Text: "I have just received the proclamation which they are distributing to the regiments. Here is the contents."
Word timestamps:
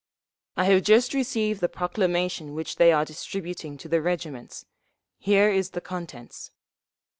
"I 0.57 0.63
have 0.65 0.81
just 0.81 1.13
received 1.13 1.61
the 1.61 1.69
proclamation 1.69 2.55
which 2.55 2.77
they 2.77 2.91
are 2.91 3.05
distributing 3.05 3.77
to 3.77 3.87
the 3.87 4.01
regiments. 4.01 4.65
Here 5.19 5.51
is 5.51 5.69
the 5.69 5.81
contents." 5.81 6.49